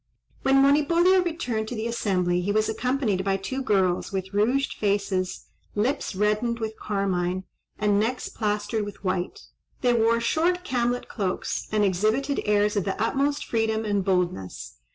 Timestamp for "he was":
2.41-2.67